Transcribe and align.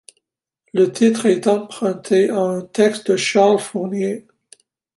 Le 0.73 0.91
titre 0.91 1.27
est 1.27 1.45
emprunté 1.45 2.31
à 2.31 2.39
un 2.39 2.61
texte 2.63 3.11
de 3.11 3.17
Charles 3.17 3.59
Fourier. 3.59 4.25